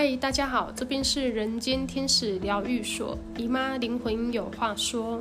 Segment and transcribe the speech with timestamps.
[0.00, 5.20] 嗨，大家好，这边是人间天使疗愈所，姨妈灵魂有话说。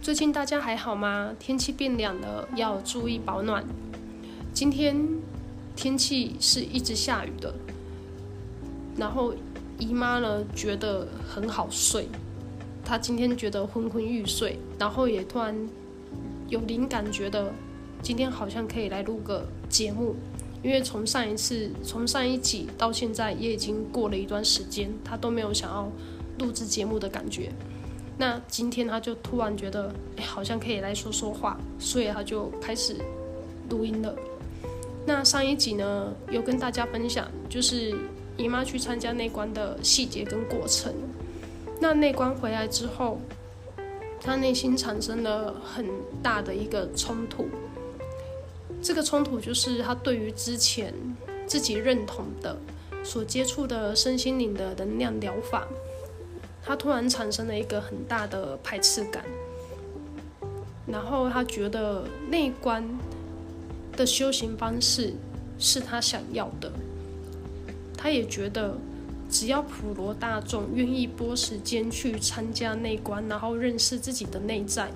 [0.00, 1.36] 最近大家还好吗？
[1.38, 3.62] 天气变凉了，要注意保暖。
[4.54, 4.96] 今天
[5.76, 7.54] 天气是一直下雨的，
[8.96, 9.34] 然后
[9.78, 12.08] 姨妈呢觉得很好睡，
[12.82, 15.54] 她今天觉得昏昏欲睡，然后也突然
[16.48, 17.52] 有灵感，觉得
[18.00, 20.16] 今天好像可以来录个节目。
[20.62, 25.90] 因为从上一次，从上一集到现在也已经过了一段时间，他都没有想要
[26.38, 27.52] 录制节目的感觉。
[28.18, 32.96] 那今天他就突然觉得，好像可以来说说话，所以他就开始
[33.68, 34.14] 录音了。
[35.06, 37.94] 那上一集呢，有跟大家分享，就是
[38.36, 40.92] 姨妈去参加内观的细节跟过程。
[41.78, 43.20] 那内观回来之后，
[44.20, 45.86] 他内心产生了很
[46.22, 47.46] 大的一个冲突。
[48.86, 50.94] 这个冲突就是他对于之前
[51.44, 52.56] 自己认同的、
[53.02, 55.66] 所接触的身心灵的能量疗法，
[56.62, 59.24] 他突然产生了一个很大的排斥感。
[60.86, 62.88] 然后他觉得内观
[63.96, 65.14] 的修行方式
[65.58, 66.70] 是他想要的，
[67.96, 68.78] 他也觉得
[69.28, 74.88] 只要普罗大众愿意拨时间去参加内观，然后认识自己的内在。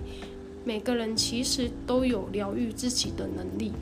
[0.71, 3.73] 每个人其实都有疗愈自己的能力，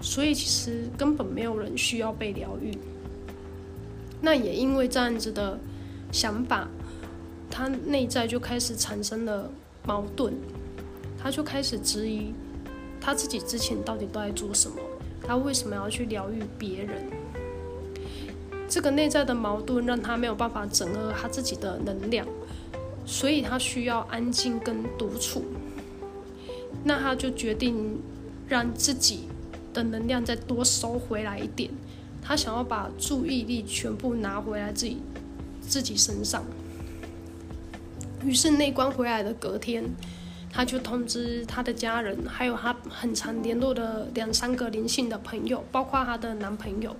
[0.00, 2.76] 所以其实根本没有人需要被疗愈。
[4.20, 5.56] 那也因为这样子的
[6.10, 6.66] 想法，
[7.48, 9.48] 他内在就开始产生了
[9.84, 10.34] 矛盾，
[11.16, 12.34] 他就开始质疑
[13.00, 14.78] 他自己之前到底都在做什么，
[15.24, 17.04] 他为什么要去疗愈别人？
[18.68, 22.26] 这个内在的矛盾让他没有办法整合他自己的能量，
[23.04, 25.44] 所以他需要安静跟独处。
[26.88, 28.00] 那他就决定
[28.48, 29.28] 让自己
[29.74, 31.68] 的能量再多收回来一点，
[32.22, 34.98] 他想要把注意力全部拿回来自己
[35.60, 36.44] 自己身上。
[38.24, 39.84] 于是内观回来的隔天，
[40.52, 46.94] 他就通知他的家人，还有他很常联络的两三个灵性的朋友，包括他的男朋友，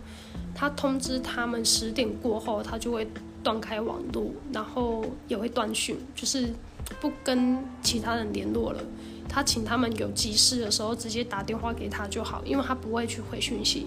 [0.53, 3.07] 他通知他们十点过后，他就会
[3.45, 6.53] 断开网络，然后也会断讯，就是
[7.01, 8.83] 不跟其他人联络了。
[9.29, 13.87] 他请他们有急事的时候直接打电话给他就好，因为他不会去回讯息。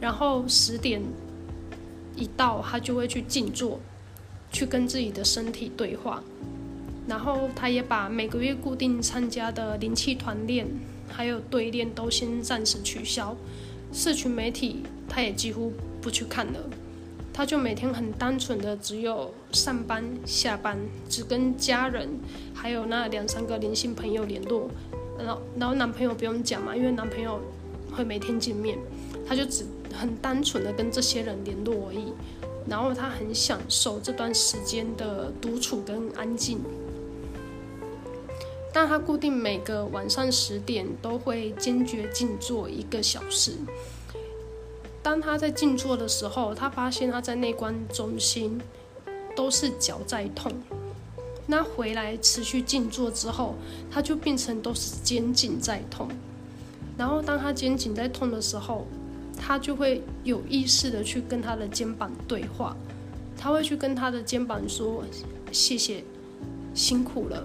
[0.00, 1.02] 然后十点
[2.16, 3.78] 一到，他就会去静坐，
[4.50, 6.22] 去跟自己的身体对话。
[7.06, 10.66] 然后他也把每个月固定参加的灵气团练
[11.08, 13.36] 还有对练都先暂时取消，
[13.92, 16.60] 社群媒体他也几乎不去看了。
[17.40, 20.78] 他就每天很单纯的只有上班下班，
[21.08, 22.06] 只跟家人
[22.52, 24.68] 还有那两三个灵性朋友联络，
[25.16, 27.40] 然后然后男朋友不用讲嘛，因为男朋友
[27.96, 28.78] 会每天见面，
[29.26, 32.12] 他就只很单纯的跟这些人联络而已，
[32.68, 36.60] 然后他很享受这段时间的独处跟安静，
[38.70, 43.52] 但他固定每个晚上十点都会坚决静坐一个小时。
[45.02, 48.60] 当他在静坐的时候，他发现他在内观中心
[49.34, 50.52] 都是脚在痛。
[51.46, 53.54] 那回来持续静坐之后，
[53.90, 56.08] 他就变成都是肩颈在痛。
[56.98, 58.86] 然后当他肩颈在痛的时候，
[59.38, 62.76] 他就会有意识的去跟他的肩膀对话。
[63.38, 65.02] 他会去跟他的肩膀说
[65.50, 66.04] ：“谢谢，
[66.74, 67.42] 辛苦了。”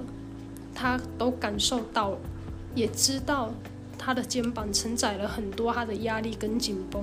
[0.75, 2.17] 他都感受到，
[2.75, 3.49] 也知道
[3.97, 7.01] 他的肩膀承载了很多他的压力跟紧绷。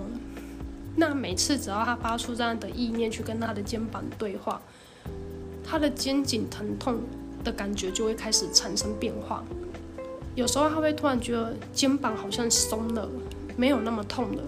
[0.94, 4.60] 那每次只要他发出这样的意念去跟他的肩膀对话，
[5.64, 7.00] 他的肩颈疼痛
[7.42, 9.42] 的感觉就会开始产生变化。
[10.34, 13.08] 有时候他会突然觉得肩膀好像松了，
[13.56, 14.42] 没有那么痛了。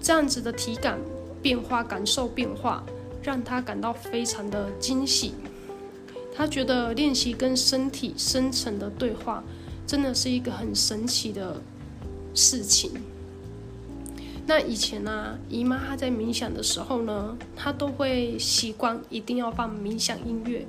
[0.00, 0.98] 这样子的体感
[1.42, 2.84] 变化、感受变化，
[3.22, 5.34] 让他感到非常的惊喜。
[6.34, 9.42] 他觉得练习跟身体深层的对话，
[9.86, 11.60] 真的是一个很神奇的
[12.34, 12.92] 事情。
[14.48, 20.66] 那以前呢、啊，姨妈她在冥想的时候呢，她都会习惯一定要放冥想音乐，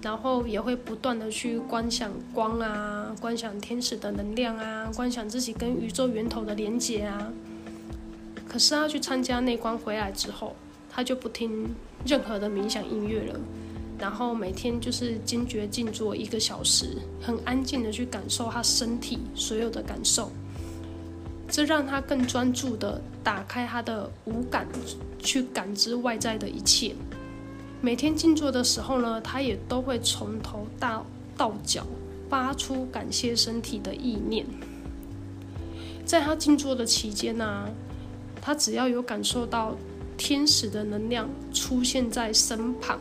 [0.00, 7.32] 然后也会不断的去观想光啊，观想天使的能量啊，观想自己跟宇宙源头的连接啊。
[8.48, 10.54] 可是她去参加内观回来之后，
[10.88, 11.74] 她就不听
[12.06, 13.40] 任何的冥想音乐了，
[13.98, 20.30] 然后每天就是坚决静坐一个小时，很安静的去感受她身体所有的感受。
[21.52, 24.66] 这让他更专注地打开他的五感，
[25.18, 26.94] 去感知外在的一切。
[27.82, 31.04] 每天静坐的时候呢，他也都会从头到
[31.36, 31.86] 到脚
[32.30, 34.46] 发出感谢身体的意念。
[36.06, 37.68] 在他静坐的期间呢，
[38.40, 39.76] 他只要有感受到
[40.16, 42.98] 天使的能量出现在身旁，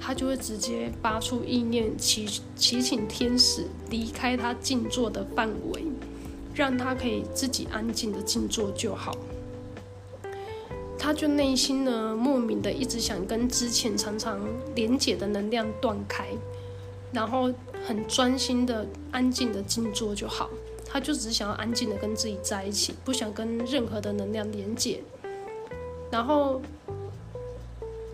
[0.00, 5.84] 他就会直接发出意念，祈祈请天使离开他静坐的范围，
[6.54, 9.16] 让他可以自己安静的静坐就好。
[10.98, 14.40] 他就内心呢，莫名的一直想跟之前常常
[14.74, 16.28] 连结的能量断开，
[17.12, 17.52] 然后
[17.84, 20.48] 很专心的安静的静坐就好。
[20.84, 25.02] 他就只想要安静的跟自己在一起，不想跟任何的能量连结。
[26.10, 26.60] 然后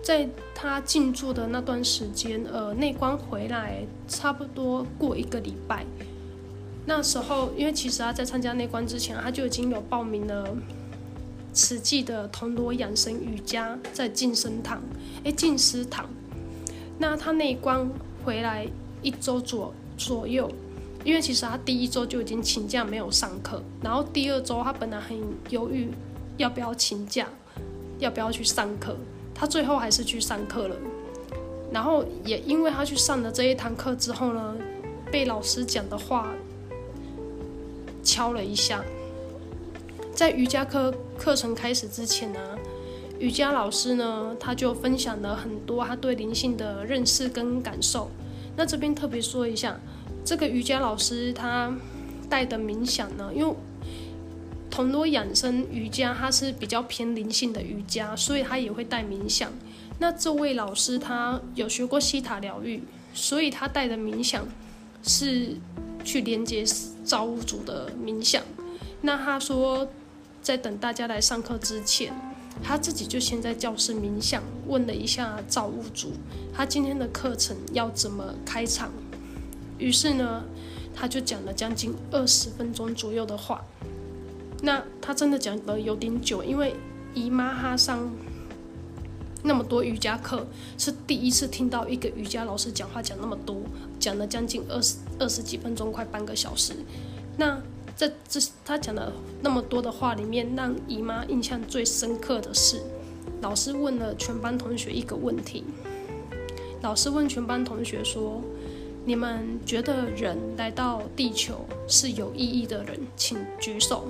[0.00, 5.84] 在他静坐的那段时间，呃，内观回来差不多过一个礼拜。
[6.88, 10.56] 那时候，因为其实他在参加内观之前，他就已经有报名了。
[11.52, 14.80] 慈济的铜锣养生瑜伽在净身堂，
[15.22, 16.08] 哎，净思堂。
[16.98, 17.86] 那他内观
[18.24, 18.66] 回来
[19.02, 20.50] 一周左左右，
[21.04, 25.18] 因为其实他第一周就已经请假没有上课，然后第二周他本来很
[25.50, 25.90] 犹豫
[26.38, 27.28] 要不要请假，
[27.98, 28.96] 要不要去上课，
[29.34, 30.76] 他最后还是去上课了。
[31.70, 34.56] 然后也因为他去上了这一堂课之后呢，
[35.12, 36.32] 被老师讲的话
[38.08, 38.82] 敲了一下。
[40.14, 42.40] 在瑜伽课课程开始之前呢，
[43.18, 48.10] 瑜伽老师呢，他就分享了很多他对灵性的认识跟感受。
[48.56, 49.78] 那这边特别说一下，
[50.24, 51.72] 这个瑜伽老师他
[52.30, 53.54] 带的冥想呢，因为
[54.70, 59.52] 铜锣养生瑜伽它是比较偏灵性的瑜伽，所以他也会带冥想。
[59.98, 62.82] 那这位老师他有学过西塔疗愈，
[63.12, 64.46] 所以他带的冥想
[65.02, 65.56] 是
[66.04, 66.64] 去连接
[67.08, 68.42] 造物主的冥想。
[69.00, 69.88] 那他说。
[70.40, 72.14] 在等大家来上课之前，
[72.62, 76.12] 他自己就先在教室冥想，问了一下造物主，
[76.54, 78.90] 他今天的课程要怎么开场。
[79.78, 80.44] 于是呢，
[80.94, 83.62] 他就讲了将近二十分钟左右的话。
[84.62, 86.74] 那他真的讲得有点久，因为
[87.12, 88.10] 姨妈哈上
[89.42, 90.46] 那么多瑜伽课，
[90.78, 93.60] 是第一次听到一个瑜伽老师讲话讲那么多，
[93.98, 96.74] 讲了将近二十二十几分钟，快半个小时。
[97.36, 97.60] 那。
[97.98, 99.12] 在这他讲了
[99.42, 102.80] 那么多的话里面，让姨妈印象最深刻的是，
[103.40, 105.64] 老师问了全班同学一个问题。
[106.80, 108.40] 老师问全班同学说
[109.04, 114.06] ：“你们觉得人来到地球是有意义的人，请举手。”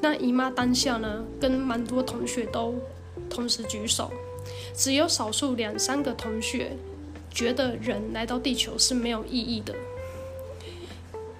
[0.00, 2.74] 那姨妈当下呢，跟蛮多同学都
[3.28, 4.10] 同时举手，
[4.74, 6.74] 只有少数两三个同学
[7.30, 9.74] 觉得人来到地球是没有意义的。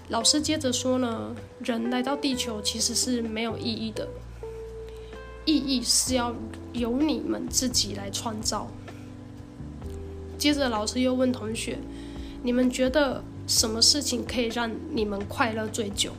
[0.08, 4.08] 老师接着说呢，人来到地球其实是没有意义的，
[5.44, 6.34] 意义是要
[6.72, 8.68] 由你们自己来创造。
[10.38, 11.78] 接着老师又问同学，
[12.42, 16.12] 你们觉得什么事情可以让你们快乐最久？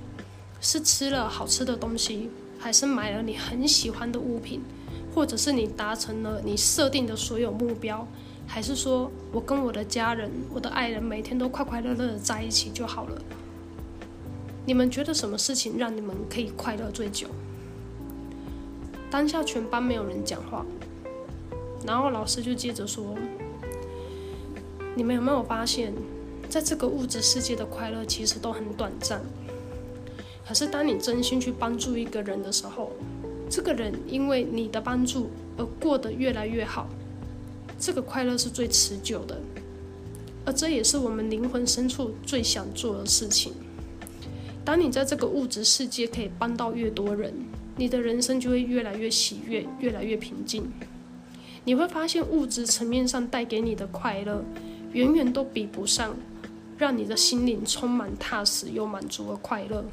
[0.62, 4.62] 是吃了好吃的东西，还是买了你很喜欢的物品，
[5.15, 8.07] 或者是你达成了你设定的所有目标，
[8.45, 13.19] 还是说我跟我的家人、我的爱人每天都快快乐乐的在一起就好了？
[14.69, 17.25] 你们觉得什么事情让你们可以快乐最久？
[19.10, 20.63] 当下全班没有人讲话，
[21.88, 23.16] 然后老师就接着说
[24.94, 25.92] ：“你们有没有发现，
[26.48, 29.19] 在这个物质世界的快乐其实都很短暂。
[30.48, 32.92] 可是当你真心去帮助一个人的时候，
[33.49, 36.88] 这个人因为你的帮助而过得越来越好，
[37.80, 39.42] 这个快乐是最持久的，
[40.45, 43.52] 而这也是我们灵魂深处最想做的事情。”
[44.69, 47.33] 当你在这个物质世界可以帮到越多人，
[47.76, 50.71] 你的人生就会越来越喜悦，越来越平静。
[51.64, 54.45] 你会发现物质层面上带给你的快乐，
[54.94, 56.16] 远远都比不上
[56.78, 59.83] 让你的心灵充满踏实又满足的快乐。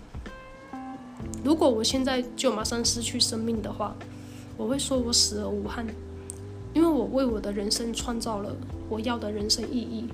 [1.42, 3.96] 如果我现在就马上失去生命的话，
[4.58, 5.86] 我会说我死而无憾，
[6.74, 8.54] 因为我为我的人生创造了
[8.90, 10.04] 我要的人生意义。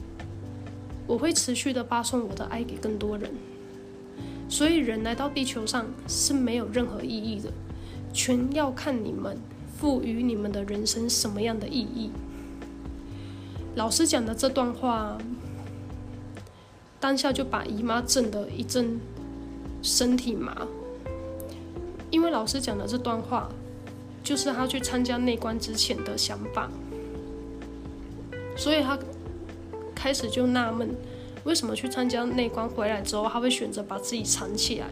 [1.09, 3.29] 我会持续的发送我的爱给更多人。
[4.53, 7.51] 所以，人来到地球上是没有任何意义的，
[8.13, 9.39] 全要看你们
[9.79, 12.11] 赋予你们的人生什么样的意义。
[13.77, 15.17] 老师讲的这段话，
[17.01, 19.01] 当下就把姨妈震得一阵
[19.81, 20.69] 身体麻，
[22.11, 23.49] 因为老师讲的这段话，
[24.23, 26.69] 就是他去参加内观之前的想法，
[28.55, 28.99] 所以他
[29.95, 30.95] 开始就纳闷。
[31.45, 34.87] 为什么去参加内观回来之后，他会选择把自己藏起来？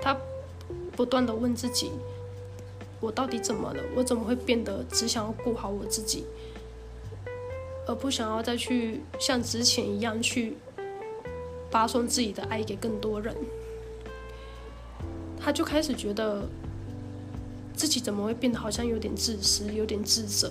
[0.00, 0.16] 他
[0.92, 1.90] 不断地问自己
[3.00, 3.82] ：“我到底怎么了？
[3.94, 6.24] 我怎么会变得只想要顾好我自己，
[7.86, 10.56] 而不想要再去像之前一样去
[11.70, 13.34] 发送自己的爱给更多人？”
[15.38, 16.48] 他就开始觉得
[17.74, 20.50] 自己怎么会变得好像有点自私，有点自责。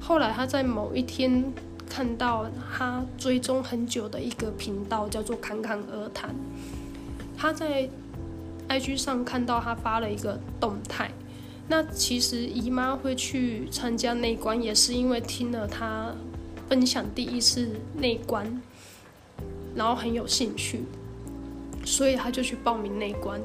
[0.00, 1.52] 后来他在某一天
[1.90, 6.34] 看到他追踪很久的一个频道，叫做“侃侃而谈”。
[7.36, 7.90] 他在
[8.68, 11.10] IG 上看到他发了一个动态。
[11.68, 16.14] 那其实姨妈会去参加内观，也是因为听了他
[16.68, 18.60] 分享第一次内观，
[19.74, 20.84] 然后很有兴趣，
[21.84, 23.40] 所以他就去报名内观。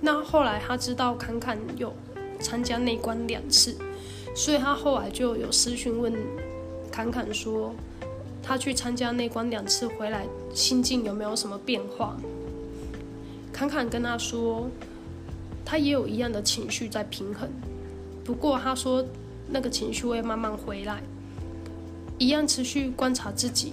[0.00, 1.94] 那后来他知道侃侃有
[2.38, 3.76] 参加内观两次，
[4.34, 6.14] 所以他后来就有私讯问
[6.94, 7.74] 侃侃说，
[8.40, 10.24] 他去参加内观两次回来，
[10.54, 12.16] 心境有没有什么变化？
[13.52, 14.70] 侃侃跟他说，
[15.64, 17.50] 他也有一样的情绪在平衡，
[18.24, 19.04] 不过他说
[19.48, 21.02] 那个情绪会慢慢回来，
[22.16, 23.72] 一样持续观察自己。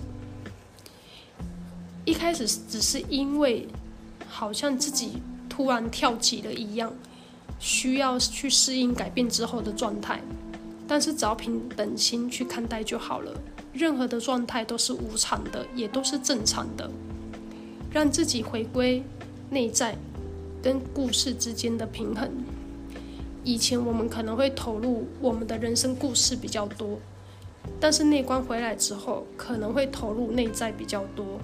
[2.06, 3.68] 一开始只是因为
[4.28, 5.22] 好像自己。
[5.48, 6.92] 突然跳级了一样，
[7.60, 10.22] 需要去适应改变之后的状态，
[10.92, 13.32] 但是只要凭本心去看待就好了。
[13.72, 16.92] 任何的状态都是无常的，也都是正常的。
[17.94, 19.02] 让自己回归
[19.50, 19.98] 内在
[20.62, 22.30] 跟故事之间的平衡。
[23.42, 27.00] 以前我们可能会投入我们的人生故事比较多，
[27.80, 31.40] 但是内观回来之后，可能会投入内在比较多。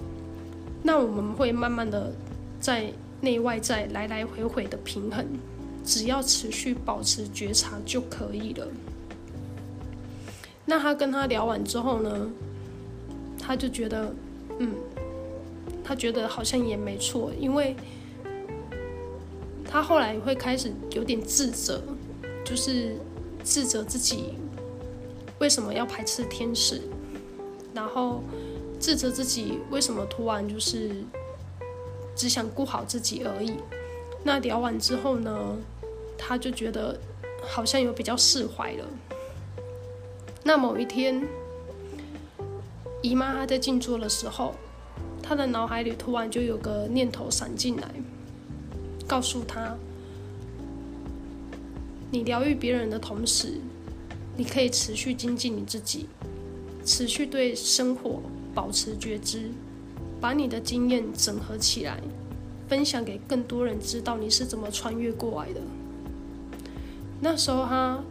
[0.82, 2.12] 那我们会慢慢的
[2.60, 2.92] 在。
[3.20, 5.26] 内外在来来回回的平衡，
[5.84, 8.68] 只要持续保持觉察就可以了。
[10.68, 12.30] 那他跟他聊完之后呢，
[13.40, 14.14] 他就觉得，
[14.58, 14.74] 嗯，
[15.82, 17.74] 他觉得好像也没错，因为
[19.64, 21.82] 他后来会开始有点自责，
[22.44, 22.98] 就是
[23.42, 24.34] 自责自己
[25.38, 26.82] 为什么要排斥天使，
[27.72, 28.22] 然后
[28.78, 30.90] 自责自己为什么突然就是。
[32.18, 33.52] 只想顾好自己而已。
[34.24, 35.56] 那聊完之后呢，
[36.18, 36.98] 他就觉得
[37.40, 38.84] 好像有比较释怀了。
[40.48, 41.22] 那某一天，
[43.02, 44.54] 姨妈她在静坐的时候，
[45.22, 47.86] 她的脑海里突然就有个念头闪进来，
[49.06, 49.76] 告诉她：
[52.10, 53.60] 你疗愈别人的同时，
[54.38, 56.06] 你可以持续精进你自己，
[56.82, 58.22] 持续对生活
[58.54, 59.50] 保持觉知。
[60.18, 62.00] 把你的经验整合起来，
[62.66, 65.60] 分享给更多人知道你是怎么穿越过来的。
[67.20, 68.02] 那时候她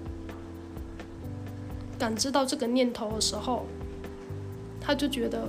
[1.98, 3.66] 感知到这个念头的时候，
[4.80, 5.48] 他就觉得，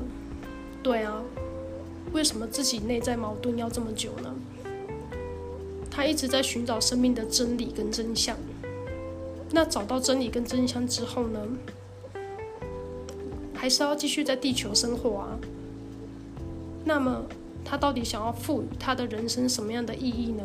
[0.83, 1.23] 对啊，
[2.13, 4.35] 为什么自己内在矛盾要这么久呢？
[5.91, 8.37] 他一直在寻找生命的真理跟真相。
[9.51, 11.41] 那找到真理跟真相之后呢，
[13.55, 15.39] 还是要继续在地球生活啊。
[16.85, 17.25] 那么，
[17.65, 20.45] 他到底想要赋予他的人生什么样的意义呢？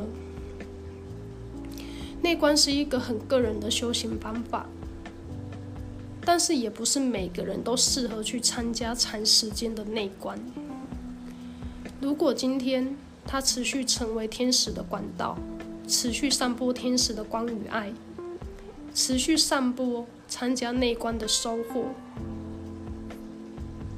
[2.21, 4.67] 内观是一个很个人的修行方法，
[6.25, 10.39] 但是也不是每个人都适合去参加长时间的内观。
[11.99, 15.37] 如果今天他持续成为天使的管道，
[15.87, 17.93] 持续散播天使的光与爱，
[18.93, 21.87] 持续散播参加内观的收获。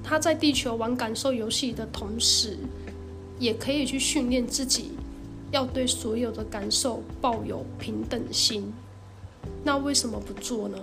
[0.03, 2.57] 他在地球玩感受游戏的同时，
[3.39, 4.91] 也可以去训练自己，
[5.51, 8.71] 要对所有的感受抱有平等心。
[9.63, 10.77] 那为什么不做呢？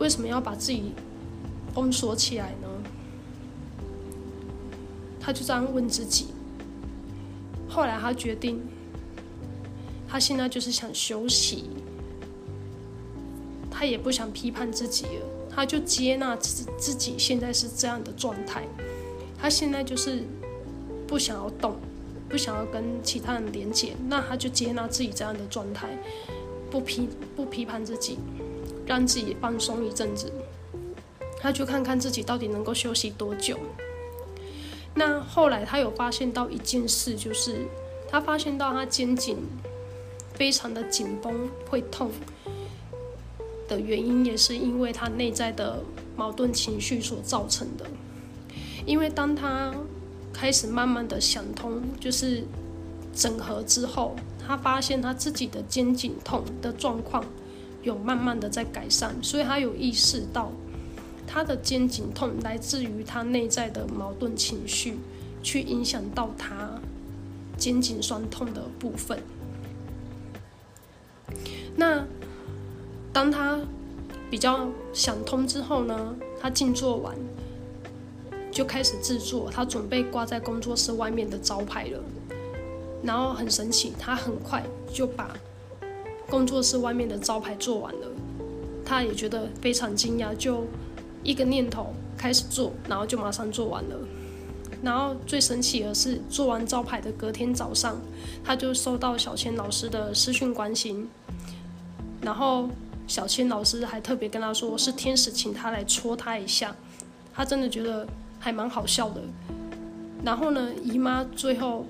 [0.00, 0.92] 为什么要把自己
[1.72, 2.68] 封锁起来呢？
[5.20, 6.28] 他就这样问自己。
[7.68, 8.60] 后来他决定，
[10.08, 11.70] 他现在就是想休息，
[13.70, 15.26] 他也不想批判自己了。
[15.52, 18.66] 他就接纳自自己现在是这样的状态，
[19.38, 20.22] 他现在就是
[21.06, 21.76] 不想要动，
[22.28, 25.88] 不想要跟其他人连接，那他就接纳自己这样的状态，
[26.70, 28.18] 不批不批判自己，
[28.90, 30.32] 让自己放松一阵子，
[31.40, 33.56] 他就看看自己到底能够休息多久。
[34.94, 37.68] 那后来他有发现到一件事，就是
[38.08, 39.38] 他发现到他肩颈
[40.34, 42.10] 非常的紧绷，会痛。
[43.68, 45.84] 的原因也是因为他内在的
[46.16, 47.86] 矛盾情绪所造成的。
[48.84, 49.72] 因为当他
[50.32, 52.42] 开始慢慢的想通，就是
[53.14, 57.24] 整合之后，他发现他自己的肩颈痛的状况
[57.82, 60.52] 有慢慢的在改善，所以他有意识到
[61.26, 64.98] 他的肩颈痛来自于他内在的矛盾情绪，
[65.42, 66.80] 去影响到他
[67.56, 69.18] 肩颈酸痛的部分。
[71.76, 72.04] 那。
[73.12, 73.58] 当他
[74.30, 77.12] 比较想通之后呢，他静坐完
[78.52, 81.98] 就开始制作他准备挂在工作室外面的招牌了。
[83.02, 85.36] 然后很神奇，他很快就把
[86.30, 88.06] 工作室外面的招牌做完了。
[88.84, 90.64] 他也觉得非常惊讶，就
[91.22, 93.96] 一个念头开始做，然后就马上做完了。
[94.82, 98.00] 然后最神奇的是，做完招牌的隔天早上，
[98.42, 101.08] 他就收到小千老师的私讯关心。
[102.22, 102.68] 然后
[103.06, 106.74] 小千老师还特别跟他说，是天使请他来戳他一下。
[107.34, 108.06] 他真的觉得
[108.38, 109.20] 还蛮好笑的。
[110.24, 111.86] 然后呢，姨妈最后，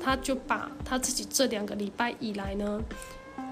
[0.00, 2.80] 他就把他自己这两个礼拜以来呢，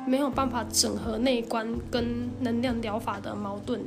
[0.07, 3.81] 没有办法整合内观跟能量疗法的矛盾，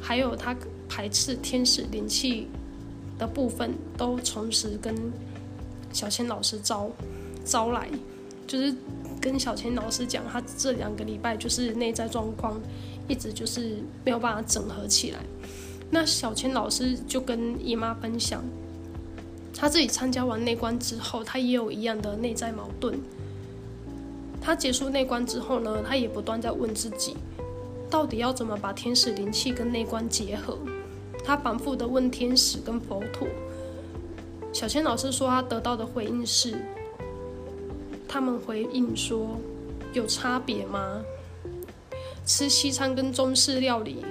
[0.00, 0.54] 还有他
[0.88, 2.48] 排斥天使灵气
[3.18, 4.94] 的部分，都同时跟
[5.92, 6.90] 小千老师招
[7.44, 7.88] 招来，
[8.46, 8.74] 就是
[9.20, 12.60] 跟小千老师讲，他这两个礼拜就是内在状况
[13.08, 15.20] 一直就是没有办法整合起来。
[15.90, 18.42] 那小千老师就跟姨妈分享。
[19.58, 22.98] 他自己参加完内观之后，他也有一样的内在矛盾。
[24.46, 27.16] 他结束内观之后呢，他也不断在问自己，
[27.90, 30.56] 到底要怎么把天使灵气跟内观结合？
[31.24, 33.26] 他反复的问天使跟佛陀。
[34.52, 36.64] 小千老师说，他得到的回应是，
[38.06, 39.36] 他们回应说，
[39.92, 41.02] 有差别吗？
[42.24, 44.04] 吃西餐跟中式料理，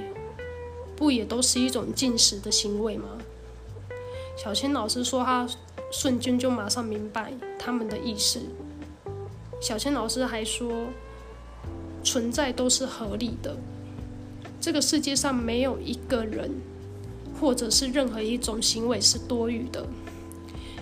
[0.97, 3.07] 不也都是一种进食的行为吗？
[4.35, 5.47] 小千老师说，他
[5.93, 8.41] 瞬间就马上明白他们的意思。
[9.61, 10.87] 小千老师还说，
[12.03, 13.57] 存在都是合理的，
[14.61, 16.51] 这个世界上没有一个人，
[17.39, 19.85] 或者是任何一种行为是多余的。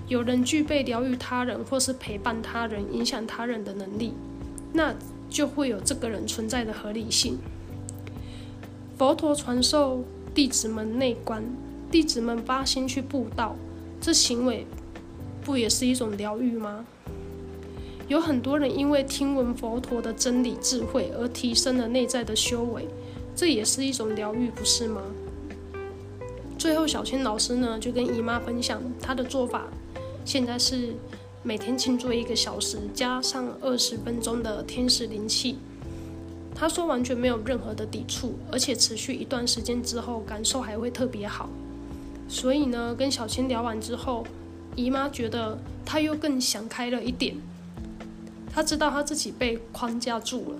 [0.08, 4.13] 有人具备疗愈他人或是陪伴他人、影响他人的能力，
[4.74, 4.94] 那
[5.30, 7.38] 就会有这个人存在的合理性。
[8.98, 10.03] 佛陀传授
[10.36, 11.44] 弟子们内观。
[11.89, 13.56] 弟子们发心去布道，
[14.01, 14.65] 这行为
[15.44, 16.84] 不也是一种疗愈吗？
[18.07, 22.87] 有很多人因为听闻佛陀的真理智慧而提升了内在的修为，
[23.35, 25.01] 这也是一种疗愈，不是吗？
[26.57, 29.68] 最后，小青老师呢就跟姨妈分享她的做法，
[30.25, 30.94] 现在是
[31.44, 35.57] 每天静坐一个小时，加上二十分钟的天使灵气。
[36.53, 41.50] 她说完全没有任何的抵触，而且持续一段时间之后，感受还会特别好。
[42.27, 44.25] 所以呢，跟小青聊完之后，
[44.75, 47.35] 姨妈觉得她又更想开了一点。
[48.53, 50.59] 他知道他自己被框架住了，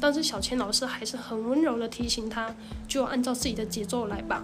[0.00, 2.54] 但是小千老师还是很温柔的提醒他，
[2.88, 4.42] 就按照自己的节奏来吧。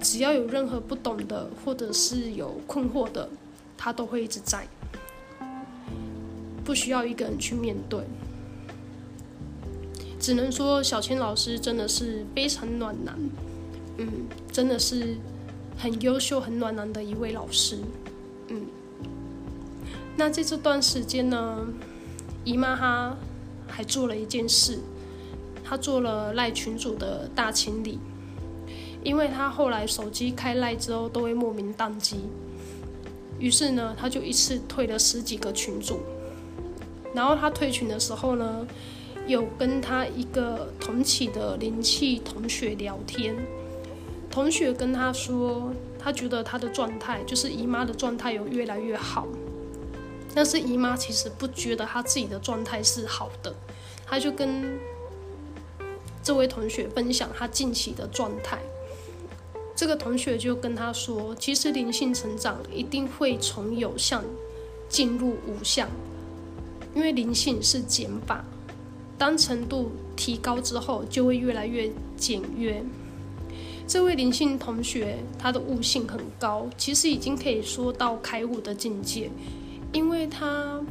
[0.00, 3.28] 只要有任何不懂的，或者是有困惑的，
[3.76, 4.66] 他都会一直在，
[6.64, 8.00] 不需要一个人去面对。
[10.18, 13.18] 只能说小千老师真的是非常暖男，
[13.98, 14.08] 嗯，
[14.50, 15.16] 真的是。
[15.76, 17.76] 很优秀、很暖男的一位老师，
[18.46, 18.64] 嗯，
[20.16, 21.66] 那在这段时间呢，
[22.44, 23.16] 姨妈她
[23.66, 24.78] 还做了一件事，
[25.64, 27.98] 她做了赖群主的大清理，
[29.02, 32.26] 因为她后来手机开赖之后都会莫名宕机，
[33.38, 36.00] 于是呢，她就一次退了十几个群主，
[37.14, 38.66] 然后她退群的时候呢，
[39.26, 43.34] 有跟她一个同起的灵气同学聊天。
[44.30, 49.28] 同学跟他说，他觉得他的状态就是姨妈的状态有越来越好，
[50.34, 53.54] 但是姨妈其实不觉得她自己的状态是好的，
[54.04, 54.78] 她就跟
[56.22, 58.58] 这位同学分享她近期的状态。
[59.76, 64.24] 这个同学就跟她说，其实灵性成长一定会从有相
[64.88, 65.88] 进入无相，
[66.94, 68.44] 因为灵性是减法，
[69.18, 72.84] 当程度提高之后，就会越来越简约。
[73.86, 79.30] 这位灵性同学，他的悟性很高，其实已经可以说到开悟的境界，
[79.94, 80.82] 因为他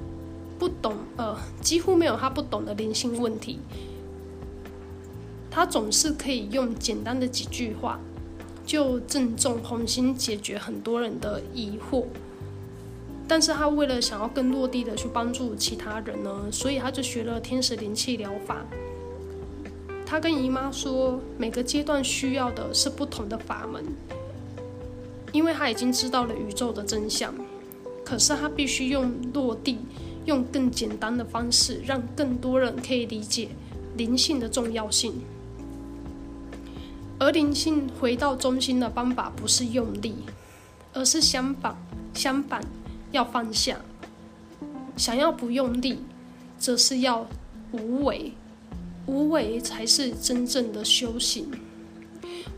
[0.57, 3.59] 不懂，呃，几乎没有他不懂的灵性问题，
[5.51, 7.99] 他总是可以用简单的几句话，
[8.65, 12.05] 就正中红心解决很多人的疑惑。
[13.27, 18.65] 但是他为了想要更落地的去帮助其他人呢，所以他就学了天使灵气疗法。
[20.05, 23.83] 他跟姨妈说，每个阶段需要的是不同的法门，
[25.33, 27.33] 因为他已经知道了宇宙的真相，
[28.13, 29.79] 可是他必须用落地、
[30.25, 33.49] 用更简单的方式，让更多人可以理解
[33.97, 35.15] 灵性的重要性。
[37.17, 40.13] 而灵性回到中心的方法不是用力，
[40.93, 41.75] 而是相反，
[42.13, 42.63] 相反
[43.11, 43.79] 要放下。
[44.95, 45.97] 想要不用力，
[46.59, 47.25] 则是要
[47.71, 48.33] 无为。
[49.07, 51.47] 无为才是真正的修行。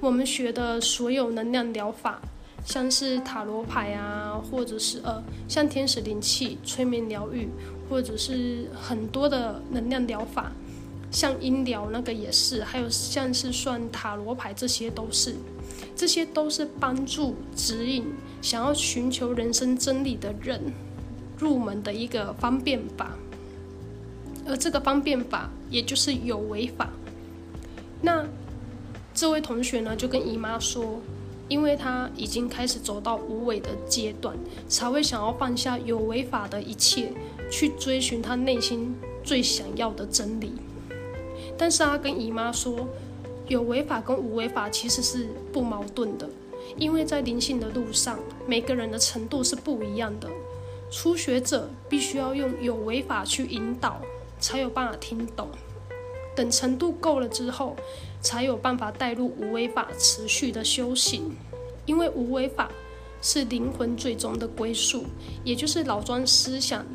[0.01, 2.21] 我们学的所有能量疗法，
[2.65, 7.47] 像是塔罗牌啊，或者是呃，像天使灵气、催眠疗愈，
[7.87, 10.51] 或者是很多的能量疗法，
[11.11, 15.35] 像音疗那个也是，还有像是算塔罗牌，这些都是，
[15.95, 18.03] 这些都是帮助指引
[18.41, 20.59] 想要寻求人生真理的人
[21.37, 23.11] 入门的一个方便法。
[24.47, 26.89] 而这个方便法，也就是有为法。
[28.01, 28.25] 那
[29.13, 31.01] 这位同学呢，就跟姨妈说，
[31.47, 34.35] 因为他已经开始走到无为的阶段，
[34.67, 37.11] 才会想要放下有为法的一切，
[37.51, 40.53] 去追寻他内心最想要的真理。
[41.57, 42.87] 但是他跟姨妈说，
[43.47, 46.29] 有为法跟无为法其实是不矛盾的，
[46.77, 50.29] 因为在灵性的路上，每个人的程度是不一样的。
[50.89, 54.01] 初学者必须要用有为法去引导。
[54.37, 55.47] 才有办法听懂，
[56.35, 57.73] 等程度够了之后，
[58.21, 61.35] 才有办法带入无为法持续的修行。
[61.85, 62.71] 因为无为法
[63.21, 65.05] 是灵魂最终的归宿，
[65.43, 66.85] 也就是老庄思想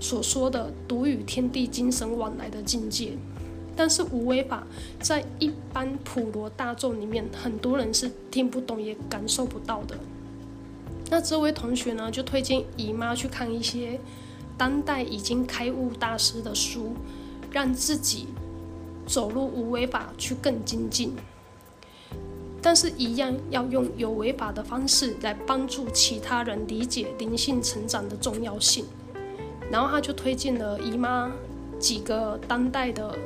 [0.00, 3.12] 所说的独与天地精神往来的境界。
[3.76, 4.66] 但是无为法
[4.98, 9.96] 在一般普罗大众里面，很多人是听不懂也感受不到的。
[11.10, 14.00] 那这位同学呢，就推荐姨妈去看一些。
[14.56, 16.94] 当代已经开悟大师的书，
[17.52, 18.26] 让自己
[19.08, 21.16] 走入无为法去更精进，
[22.62, 28.84] 但是，一样要用有为法的方式来帮助其他人理解灵性成长的重要性。
[29.70, 31.32] 然后他就推荐了姨妈
[31.78, 33.16] 几个当代的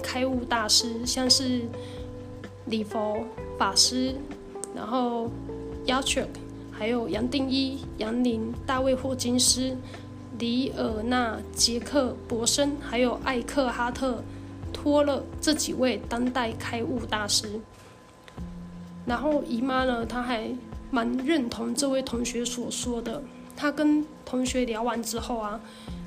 [0.00, 1.62] 开悟大师，像是
[2.66, 3.26] 礼佛
[3.58, 4.14] 法师，
[4.74, 5.28] 然后
[5.84, 6.28] Yachuk，
[6.70, 9.76] 还有杨定一、杨林、大卫霍金斯。
[10.36, 14.14] 里尔纳、杰克·伯森，还有艾克哈特·
[14.84, 17.58] 托了这几位当代开悟大师。
[19.06, 20.54] 然后姨妈呢，她还
[20.90, 23.22] 蛮认同这位同学所说的。
[23.56, 25.58] 她跟同学聊完之后啊，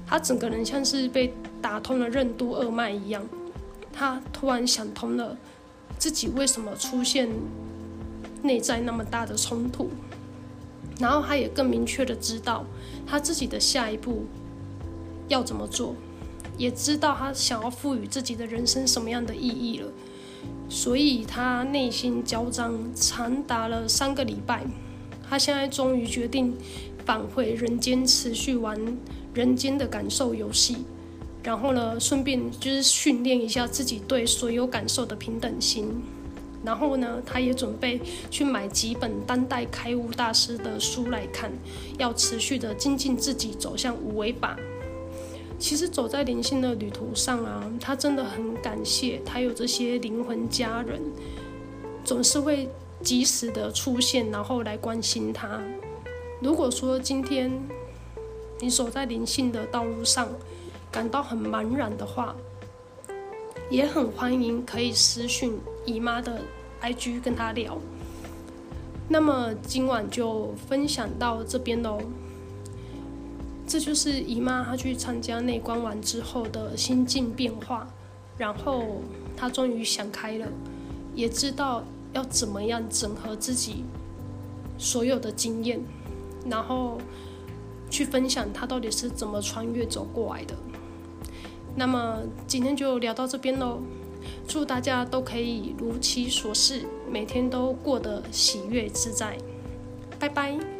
[0.06, 3.28] 她整个人像是被打通了任督二脉一样。
[3.92, 5.36] 她突然想通了，
[5.98, 7.28] 自己为什么出现
[8.44, 9.90] 内在那么大的冲突。
[11.00, 12.63] 然后他也更明确的知道
[13.06, 14.26] 他自己的下一步
[15.28, 15.96] 要怎么做，
[16.58, 19.88] 也知道他想要赋予自己的人生什么样的意义了。
[20.70, 24.65] 所以他内心焦张长达了三个礼拜。
[25.30, 26.56] 他现在终于决定
[27.06, 28.80] 返回人间，持续玩
[29.34, 30.78] 人间的感受游戏。
[31.43, 36.02] 然后呢，顺便就是训练一下自己对所有感受的平等心。
[36.63, 41.52] 然后呢，他也准备去买几本当代开悟大师的书来看，
[41.98, 44.58] 要持续的精进自己，走向无为法。
[45.60, 51.02] 其实走在灵性的旅途上啊，他真的很感谢他有这些灵魂家人，
[52.04, 52.70] 总是会
[53.02, 55.62] 及时的出现，然后来关心他。
[56.41, 57.52] 如果说今天
[58.60, 60.30] 你走在灵性的道路上，
[60.91, 62.36] 感到很茫然的话，
[63.70, 66.41] 也很欢迎可以私讯姨妈的。
[66.80, 67.76] IG 跟他聊，
[69.10, 72.00] 那么今晚就分享到这边喽。
[73.68, 77.86] 这就是姨妈她去参加内观完之后的心境变化，
[78.38, 79.02] 然后
[79.36, 80.48] 她终于想开了，
[81.14, 83.84] 也知道要怎么样整合自己
[84.78, 85.82] 所有的经验，
[86.50, 86.98] 然后
[87.90, 90.56] 去分享她到底是怎么穿越走过来的。
[91.76, 93.82] 那么今天就聊到这边喽。
[94.48, 99.38] 祝大家都可以如其所是，每天都过得喜悦自在。
[100.20, 100.77] 拜拜。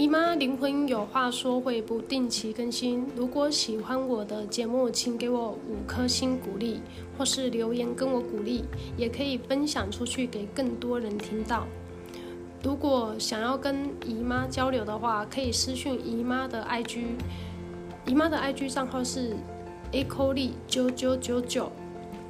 [0.00, 6.80] 姨妈灵魂有话说会不定期更新，如果喜欢我的节目，请给我五颗星鼓励，
[7.18, 8.64] 或是留言跟我鼓励，
[8.96, 11.66] 也可以分享出去给更多人听到。
[12.62, 17.02] 如果想要跟姨妈交流的话，可以私讯姨妈的 IG，
[18.06, 19.36] 姨妈的 IG 账号是
[19.92, 21.70] echolee 九九九九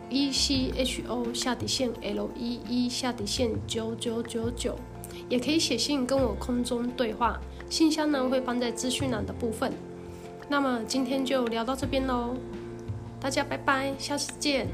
[0.09, 4.75] ，E C H O 下底线 L E E 下底线九九九九，
[5.29, 9.73] 也可以写信跟我空中对话，信箱呢会放在资讯栏的部分。
[10.49, 12.35] 那么今天就聊到这边喽，
[13.21, 14.67] 大家拜拜，下次见。